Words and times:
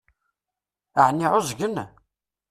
Ɛni 1.05 1.27
ɛuẓgen? 1.31 1.75